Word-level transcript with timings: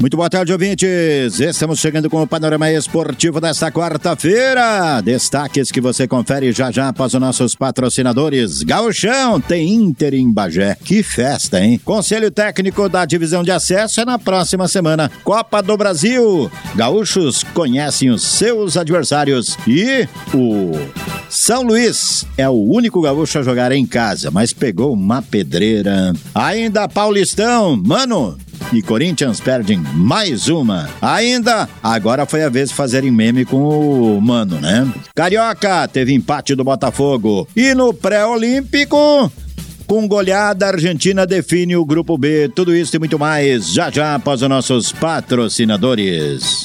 Muito 0.00 0.16
boa 0.16 0.30
tarde, 0.30 0.50
ouvintes. 0.50 1.40
Estamos 1.40 1.78
chegando 1.78 2.08
com 2.08 2.22
o 2.22 2.26
panorama 2.26 2.72
esportivo 2.72 3.38
desta 3.38 3.70
quarta-feira. 3.70 5.02
Destaques 5.02 5.70
que 5.70 5.78
você 5.78 6.08
confere 6.08 6.52
já 6.52 6.70
já 6.70 6.88
após 6.88 7.12
os 7.12 7.20
nossos 7.20 7.54
patrocinadores. 7.54 8.62
Gauchão 8.62 9.38
tem 9.38 9.74
Inter 9.74 10.14
em 10.14 10.32
Bagé. 10.32 10.74
Que 10.82 11.02
festa, 11.02 11.60
hein? 11.60 11.78
Conselho 11.84 12.30
técnico 12.30 12.88
da 12.88 13.04
divisão 13.04 13.44
de 13.44 13.50
acesso 13.50 14.00
é 14.00 14.06
na 14.06 14.18
próxima 14.18 14.66
semana. 14.68 15.10
Copa 15.22 15.62
do 15.62 15.76
Brasil. 15.76 16.50
Gaúchos 16.74 17.44
conhecem 17.52 18.08
os 18.08 18.22
seus 18.22 18.78
adversários. 18.78 19.58
E 19.68 20.08
o 20.32 20.70
São 21.28 21.60
Luís 21.60 22.24
é 22.38 22.48
o 22.48 22.54
único 22.54 23.02
gaúcho 23.02 23.38
a 23.38 23.42
jogar 23.42 23.70
em 23.70 23.84
casa, 23.84 24.30
mas 24.30 24.54
pegou 24.54 24.94
uma 24.94 25.20
pedreira. 25.20 26.14
Ainda 26.34 26.88
Paulistão, 26.88 27.76
mano 27.76 28.38
e 28.72 28.82
Corinthians 28.82 29.40
perdem 29.40 29.78
mais 29.94 30.48
uma. 30.48 30.88
Ainda, 31.00 31.68
agora 31.82 32.26
foi 32.26 32.42
a 32.42 32.48
vez 32.48 32.70
de 32.70 32.74
fazerem 32.74 33.10
meme 33.10 33.44
com 33.44 34.16
o 34.16 34.20
Mano, 34.20 34.60
né? 34.60 34.86
Carioca 35.14 35.88
teve 35.88 36.14
empate 36.14 36.54
do 36.54 36.64
Botafogo. 36.64 37.48
E 37.56 37.74
no 37.74 37.92
pré-olímpico, 37.92 39.30
com 39.86 40.06
goleada, 40.06 40.66
a 40.66 40.68
Argentina 40.70 41.26
define 41.26 41.76
o 41.76 41.84
grupo 41.84 42.16
B. 42.16 42.48
Tudo 42.54 42.74
isso 42.74 42.94
e 42.94 42.98
muito 42.98 43.18
mais 43.18 43.72
já 43.72 43.90
já 43.90 44.14
após 44.14 44.42
os 44.42 44.48
nossos 44.48 44.92
patrocinadores. 44.92 46.64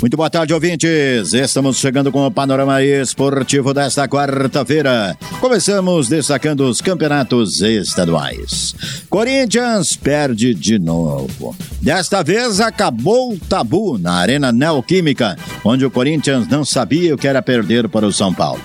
Muito 0.00 0.16
boa 0.16 0.28
tarde, 0.28 0.52
ouvintes. 0.52 1.32
Estamos 1.32 1.78
chegando 1.78 2.12
com 2.12 2.26
o 2.26 2.30
panorama 2.30 2.82
esportivo 2.82 3.72
desta 3.72 4.06
quarta-feira. 4.06 5.16
Começamos 5.40 6.06
destacando 6.06 6.68
os 6.68 6.82
campeonatos 6.82 7.62
estaduais. 7.62 8.74
Corinthians 9.08 9.96
perde 9.96 10.52
de 10.54 10.78
novo. 10.78 11.56
Desta 11.80 12.22
vez 12.22 12.60
acabou 12.60 13.32
o 13.32 13.38
tabu 13.38 13.96
na 13.96 14.16
Arena 14.16 14.52
Neoquímica, 14.52 15.34
onde 15.64 15.86
o 15.86 15.90
Corinthians 15.90 16.46
não 16.46 16.62
sabia 16.64 17.14
o 17.14 17.18
que 17.18 17.26
era 17.26 17.40
perder 17.40 17.88
para 17.88 18.06
o 18.06 18.12
São 18.12 18.34
Paulo. 18.34 18.60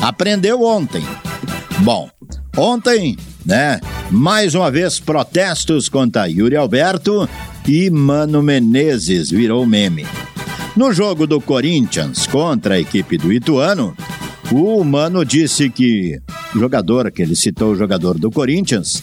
Aprendeu 0.00 0.62
ontem. 0.62 1.04
Bom, 1.80 2.08
ontem, 2.56 3.16
né? 3.44 3.80
Mais 4.08 4.54
uma 4.54 4.70
vez 4.70 5.00
protestos 5.00 5.88
contra 5.88 6.28
Yuri 6.28 6.54
Alberto 6.54 7.28
e 7.66 7.90
Mano 7.90 8.40
Menezes 8.40 9.30
virou 9.30 9.66
meme. 9.66 10.06
No 10.76 10.92
jogo 10.92 11.26
do 11.26 11.40
Corinthians 11.40 12.26
contra 12.26 12.74
a 12.74 12.78
equipe 12.78 13.16
do 13.16 13.32
Ituano, 13.32 13.96
o 14.52 14.84
Mano 14.84 15.24
disse 15.24 15.70
que 15.70 16.20
o 16.54 16.58
jogador, 16.58 17.10
que 17.10 17.22
ele 17.22 17.34
citou 17.34 17.72
o 17.72 17.76
jogador 17.76 18.18
do 18.18 18.30
Corinthians, 18.30 19.02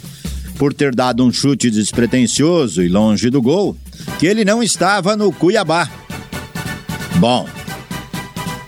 por 0.56 0.72
ter 0.72 0.94
dado 0.94 1.26
um 1.26 1.34
chute 1.34 1.72
despretensioso 1.72 2.84
e 2.84 2.88
longe 2.88 3.28
do 3.32 3.42
gol, 3.42 3.76
que 4.20 4.28
ele 4.28 4.46
não 4.46 4.62
estava 4.62 5.18
no 5.18 5.32
Cuiabá. 5.34 5.90
Bom, 7.16 7.50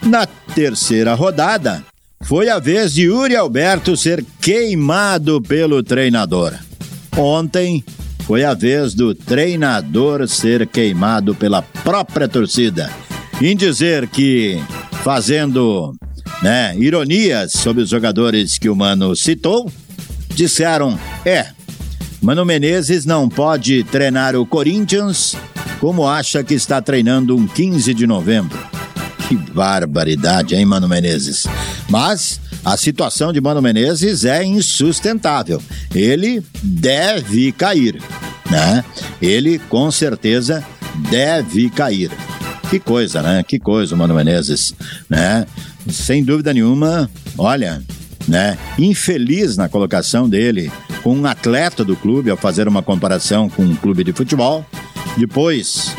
na 0.01 0.25
terceira 0.25 1.13
rodada, 1.13 1.85
foi 2.23 2.49
a 2.49 2.57
vez 2.57 2.91
de 2.91 3.03
Yuri 3.03 3.35
Alberto 3.35 3.95
ser 3.95 4.25
queimado 4.41 5.39
pelo 5.43 5.83
treinador. 5.83 6.53
Ontem 7.15 7.83
foi 8.25 8.43
a 8.43 8.53
vez 8.53 8.93
do 8.95 9.13
treinador 9.13 10.27
ser 10.27 10.67
queimado 10.67 11.35
pela 11.35 11.61
própria 11.61 12.27
torcida. 12.27 12.89
Em 13.39 13.55
dizer 13.55 14.07
que, 14.07 14.59
fazendo 15.03 15.95
né, 16.41 16.75
ironias 16.77 17.51
sobre 17.53 17.83
os 17.83 17.89
jogadores 17.89 18.57
que 18.57 18.67
o 18.67 18.75
Mano 18.75 19.15
citou, 19.15 19.71
disseram: 20.33 20.97
é, 21.23 21.47
Mano 22.21 22.43
Menezes 22.43 23.05
não 23.05 23.29
pode 23.29 23.83
treinar 23.83 24.35
o 24.35 24.45
Corinthians 24.45 25.35
como 25.79 26.07
acha 26.07 26.43
que 26.43 26.55
está 26.55 26.81
treinando 26.81 27.35
um 27.35 27.45
15 27.45 27.93
de 27.93 28.07
novembro. 28.07 28.57
Que 29.27 29.35
barbaridade, 29.35 30.55
hein, 30.55 30.65
Mano 30.65 30.89
Menezes? 30.89 31.43
Mas 31.89 32.39
a 32.65 32.75
situação 32.75 33.31
de 33.31 33.39
Mano 33.39 33.61
Menezes 33.61 34.25
é 34.25 34.43
insustentável. 34.43 35.61
Ele 35.93 36.43
deve 36.63 37.51
cair, 37.51 38.01
né? 38.49 38.83
Ele 39.21 39.59
com 39.59 39.91
certeza 39.91 40.65
deve 41.11 41.69
cair. 41.69 42.09
Que 42.69 42.79
coisa, 42.79 43.21
né? 43.21 43.43
Que 43.43 43.59
coisa, 43.59 43.95
Mano 43.95 44.15
Menezes, 44.15 44.73
né? 45.07 45.45
Sem 45.87 46.23
dúvida 46.23 46.51
nenhuma, 46.51 47.07
olha, 47.37 47.83
né? 48.27 48.57
Infeliz 48.79 49.55
na 49.55 49.69
colocação 49.69 50.27
dele 50.27 50.71
com 51.03 51.15
um 51.15 51.25
atleta 51.27 51.85
do 51.85 51.95
clube 51.95 52.31
ao 52.31 52.37
fazer 52.37 52.67
uma 52.67 52.81
comparação 52.81 53.47
com 53.47 53.61
um 53.61 53.75
clube 53.75 54.03
de 54.03 54.11
futebol. 54.11 54.65
Depois 55.15 55.95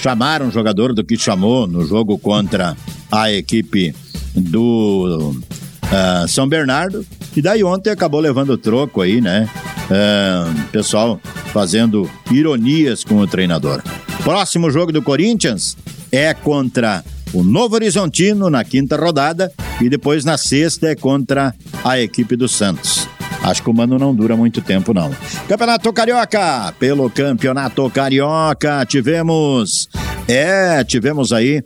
chamaram 0.00 0.46
um 0.46 0.50
jogador 0.50 0.92
do 0.92 1.04
que 1.04 1.16
chamou 1.16 1.68
no 1.68 1.86
jogo 1.86 2.18
contra 2.18 2.76
a 3.10 3.30
equipe 3.30 3.94
do 4.34 5.40
uh, 5.88 6.28
São 6.28 6.48
Bernardo. 6.48 7.04
E 7.36 7.42
daí 7.42 7.62
ontem 7.62 7.90
acabou 7.90 8.20
levando 8.20 8.50
o 8.50 8.58
troco 8.58 9.00
aí, 9.00 9.20
né? 9.20 9.48
Uh, 9.90 10.62
pessoal 10.70 11.20
fazendo 11.52 12.10
ironias 12.30 13.04
com 13.04 13.16
o 13.16 13.26
treinador. 13.26 13.82
Próximo 14.22 14.70
jogo 14.70 14.92
do 14.92 15.02
Corinthians 15.02 15.76
é 16.12 16.34
contra 16.34 17.02
o 17.32 17.42
Novo 17.42 17.74
Horizontino 17.74 18.50
na 18.50 18.64
quinta 18.64 18.96
rodada 18.96 19.52
e 19.80 19.88
depois 19.88 20.24
na 20.24 20.36
sexta 20.36 20.88
é 20.88 20.94
contra 20.94 21.54
a 21.84 21.98
equipe 22.00 22.36
do 22.36 22.48
Santos. 22.48 23.08
Acho 23.42 23.62
que 23.62 23.70
o 23.70 23.74
mano 23.74 23.98
não 23.98 24.14
dura 24.14 24.36
muito 24.36 24.60
tempo, 24.60 24.92
não. 24.92 25.10
Campeonato 25.48 25.92
Carioca. 25.92 26.74
Pelo 26.78 27.08
Campeonato 27.08 27.88
Carioca, 27.90 28.84
tivemos. 28.86 29.88
É, 30.28 30.84
tivemos 30.84 31.32
aí 31.32 31.62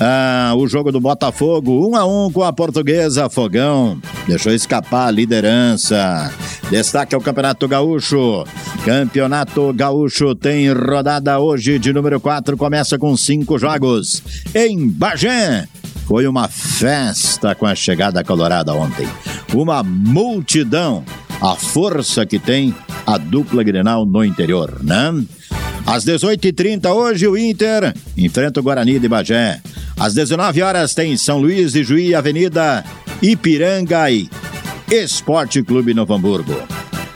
ah, 0.00 0.54
o 0.56 0.66
jogo 0.66 0.90
do 0.90 0.98
Botafogo, 0.98 1.86
um 1.86 1.94
a 1.94 2.06
um 2.06 2.32
com 2.32 2.42
a 2.42 2.50
portuguesa 2.50 3.28
Fogão. 3.28 4.00
Deixou 4.26 4.52
escapar 4.52 5.08
a 5.08 5.10
liderança. 5.10 6.32
Destaque 6.70 7.14
ao 7.14 7.20
Campeonato 7.20 7.68
Gaúcho. 7.68 8.44
Campeonato 8.86 9.70
Gaúcho 9.74 10.34
tem 10.34 10.72
rodada 10.72 11.38
hoje 11.38 11.78
de 11.78 11.92
número 11.92 12.18
4, 12.18 12.56
começa 12.56 12.98
com 12.98 13.14
cinco 13.18 13.58
jogos. 13.58 14.22
Em 14.54 14.88
Bagé, 14.88 15.68
foi 16.06 16.26
uma 16.26 16.48
festa 16.48 17.54
com 17.54 17.66
a 17.66 17.74
chegada 17.74 18.24
colorada 18.24 18.72
ontem. 18.72 19.06
Uma 19.52 19.82
multidão, 19.82 21.04
a 21.38 21.54
força 21.54 22.24
que 22.24 22.38
tem 22.38 22.74
a 23.06 23.18
dupla 23.18 23.62
Grenal 23.62 24.06
no 24.06 24.24
interior, 24.24 24.80
né? 24.82 25.12
Às 25.86 26.04
18h30 26.04 26.92
hoje 26.92 27.28
o 27.28 27.38
Inter 27.38 27.94
enfrenta 28.16 28.58
o 28.58 28.62
Guarani 28.62 28.98
de 28.98 29.08
Bagé. 29.08 29.60
Às 29.96 30.14
19 30.14 30.60
horas 30.60 30.94
tem 30.94 31.16
São 31.16 31.38
Luís 31.38 31.76
e 31.76 31.84
Juí, 31.84 32.12
Avenida 32.12 32.84
Ipiranga 33.22 34.10
e 34.10 34.28
Esporte 34.90 35.62
Clube 35.62 35.94
Novo 35.94 36.12
Hamburgo. 36.12 36.54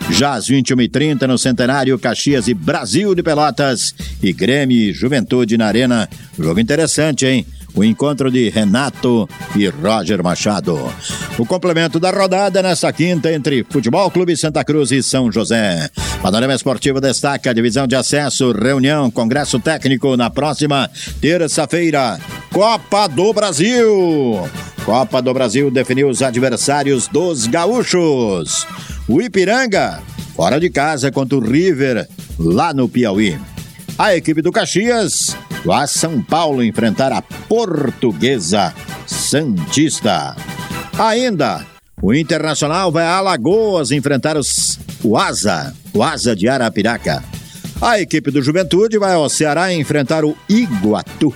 Já 0.09 0.33
às 0.33 0.47
21h30 0.47 1.27
no 1.27 1.37
Centenário, 1.37 1.99
Caxias 1.99 2.47
e 2.47 2.53
Brasil 2.53 3.13
de 3.13 3.21
Pelotas 3.21 3.93
e 4.23 4.31
Grêmio 4.33 4.77
e 4.77 4.93
Juventude 4.93 5.57
na 5.57 5.67
Arena. 5.67 6.09
Jogo 6.37 6.59
interessante, 6.59 7.25
hein? 7.25 7.45
O 7.73 7.83
encontro 7.83 8.31
de 8.31 8.49
Renato 8.49 9.27
e 9.55 9.67
Roger 9.67 10.23
Machado. 10.23 10.79
O 11.37 11.45
complemento 11.45 11.99
da 11.99 12.11
rodada 12.11 12.61
nesta 12.61 12.91
quinta 12.91 13.31
entre 13.31 13.65
Futebol 13.69 14.09
Clube 14.11 14.35
Santa 14.35 14.63
Cruz 14.63 14.91
e 14.91 15.01
São 15.01 15.31
José. 15.31 15.89
Panorama 16.21 16.53
Esportivo 16.53 16.99
destaca 16.99 17.49
a 17.49 17.53
divisão 17.53 17.87
de 17.87 17.95
acesso, 17.95 18.51
reunião, 18.51 19.09
congresso 19.09 19.59
técnico 19.59 20.15
na 20.15 20.29
próxima 20.29 20.89
terça-feira. 21.19 22.19
Copa 22.51 23.07
do 23.07 23.33
Brasil. 23.33 24.49
Copa 24.85 25.21
do 25.21 25.33
Brasil 25.33 25.71
definiu 25.71 26.09
os 26.09 26.21
adversários 26.21 27.07
dos 27.07 27.47
gaúchos. 27.47 28.67
O 29.07 29.21
Ipiranga, 29.21 30.01
fora 30.35 30.59
de 30.59 30.69
casa 30.69 31.11
contra 31.11 31.37
o 31.37 31.41
River, 31.41 32.07
lá 32.37 32.73
no 32.73 32.89
Piauí. 32.89 33.39
A 33.97 34.15
equipe 34.15 34.41
do 34.41 34.51
Caxias 34.51 35.35
vai 35.63 35.87
São 35.87 36.21
Paulo 36.21 36.63
enfrentar 36.63 37.11
a 37.11 37.21
Portuguesa 37.21 38.73
Santista. 39.05 40.35
Ainda, 40.97 41.65
o 42.01 42.13
Internacional 42.13 42.91
vai 42.91 43.03
a 43.03 43.17
Alagoas 43.17 43.91
enfrentar 43.91 44.37
os, 44.37 44.79
o 45.03 45.17
Asa, 45.17 45.75
o 45.93 46.01
Asa 46.03 46.35
de 46.35 46.47
Arapiraca. 46.47 47.23
A 47.81 47.99
equipe 47.99 48.31
do 48.31 48.41
Juventude 48.41 48.97
vai 48.97 49.13
ao 49.13 49.29
Ceará 49.29 49.73
enfrentar 49.73 50.25
o 50.25 50.35
Iguatu. 50.49 51.33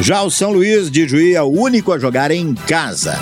Já 0.00 0.22
o 0.22 0.30
São 0.30 0.52
Luís 0.52 0.90
de 0.90 1.08
Juí 1.08 1.34
é 1.34 1.42
o 1.42 1.46
único 1.46 1.92
a 1.92 1.98
jogar 1.98 2.30
em 2.30 2.54
casa. 2.54 3.18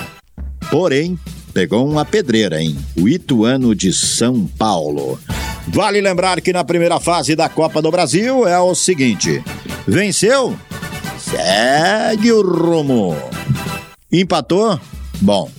Porém, 0.70 1.19
pegou 1.55 1.88
uma 1.88 2.05
pedreira, 2.05 2.61
em 2.61 2.76
Ituano 2.96 3.75
de 3.75 3.93
São 3.93 4.46
Paulo. 4.58 5.19
Vale 5.69 6.00
lembrar 6.00 6.40
que 6.40 6.52
na 6.52 6.62
primeira 6.62 7.00
fase 7.00 7.34
da 7.34 7.49
Copa 7.49 7.81
do 7.81 7.90
Brasil 7.90 8.46
é 8.46 8.58
o 8.58 8.75
seguinte: 8.75 9.43
venceu? 9.87 10.59
Segue 11.19 12.33
o 12.33 12.43
rumo. 12.43 13.17
Empatou? 14.11 14.79
Bom. 15.21 15.50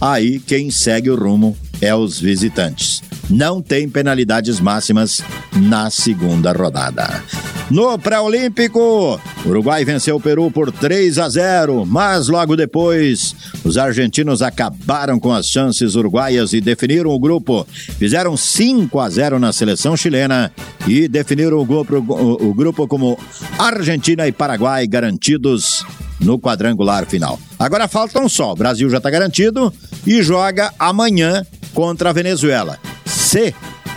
Aí 0.00 0.38
quem 0.40 0.70
segue 0.70 1.10
o 1.10 1.16
rumo 1.16 1.56
é 1.80 1.94
os 1.94 2.20
visitantes. 2.20 3.02
Não 3.28 3.60
tem 3.60 3.88
penalidades 3.88 4.60
máximas 4.60 5.22
na 5.52 5.90
segunda 5.90 6.52
rodada. 6.52 7.22
No 7.68 7.98
pré-olímpico, 7.98 9.20
Uruguai 9.44 9.84
venceu 9.84 10.16
o 10.16 10.20
Peru 10.20 10.52
por 10.52 10.70
3 10.70 11.18
a 11.18 11.28
0, 11.28 11.84
mas 11.84 12.28
logo 12.28 12.56
depois, 12.56 13.34
os 13.64 13.76
argentinos 13.76 14.40
acabaram 14.40 15.18
com 15.18 15.32
as 15.32 15.48
chances 15.48 15.96
uruguaias 15.96 16.52
e 16.52 16.60
definiram 16.60 17.10
o 17.10 17.18
grupo. 17.18 17.66
Fizeram 17.98 18.36
5 18.36 19.00
a 19.00 19.10
0 19.10 19.40
na 19.40 19.52
seleção 19.52 19.96
chilena 19.96 20.52
e 20.86 21.08
definiram 21.08 21.58
o 21.58 21.64
grupo, 21.64 21.96
o, 21.96 22.54
grupo 22.54 22.86
como 22.86 23.18
Argentina 23.58 24.28
e 24.28 24.32
Paraguai 24.32 24.86
garantidos 24.86 25.84
no 26.20 26.38
quadrangular 26.38 27.04
final. 27.04 27.36
Agora 27.58 27.88
falta 27.88 28.20
um 28.20 28.28
só. 28.28 28.52
O 28.52 28.56
Brasil 28.56 28.88
já 28.88 28.98
está 28.98 29.10
garantido 29.10 29.74
e 30.06 30.22
joga 30.22 30.72
amanhã 30.78 31.44
contra 31.74 32.10
a 32.10 32.12
Venezuela. 32.12 32.78
Se 33.04 33.52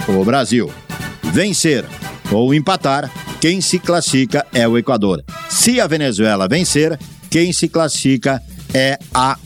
o 0.07 0.25
Brasil 0.25 0.71
vencer 1.31 1.85
ou 2.31 2.53
empatar, 2.53 3.11
quem 3.39 3.61
se 3.61 3.79
classifica 3.79 4.45
é 4.53 4.67
o 4.67 4.77
Equador. 4.77 5.23
Se 5.49 5.79
a 5.79 5.87
Venezuela 5.87 6.47
vencer, 6.47 6.99
quem 7.29 7.53
se 7.53 7.67
classifica 7.67 8.41
é 8.73 8.99
a 9.13 9.37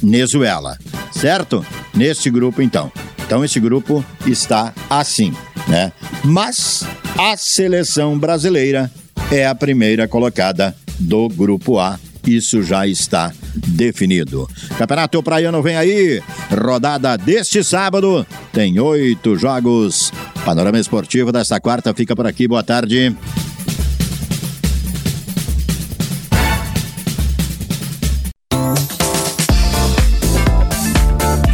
Venezuela. 0.00 0.78
Certo? 1.10 1.64
Neste 1.94 2.30
grupo, 2.30 2.62
então. 2.62 2.92
Então, 3.24 3.44
esse 3.44 3.58
grupo 3.58 4.04
está 4.26 4.72
assim, 4.88 5.34
né? 5.66 5.92
Mas 6.24 6.84
a 7.18 7.36
seleção 7.36 8.18
brasileira 8.18 8.90
é 9.30 9.46
a 9.46 9.54
primeira 9.54 10.06
colocada 10.06 10.74
do 10.98 11.28
grupo 11.28 11.78
A 11.78 11.98
isso 12.26 12.62
já 12.62 12.86
está 12.86 13.32
definido. 13.54 14.48
Campeonato 14.78 15.22
Praiano 15.22 15.62
vem 15.62 15.76
aí, 15.76 16.22
rodada 16.50 17.16
deste 17.16 17.64
sábado, 17.64 18.26
tem 18.52 18.78
oito 18.78 19.36
jogos. 19.36 20.12
Panorama 20.44 20.78
Esportivo 20.78 21.30
desta 21.30 21.60
quarta 21.60 21.94
fica 21.94 22.16
por 22.16 22.26
aqui, 22.26 22.48
boa 22.48 22.64
tarde. 22.64 23.14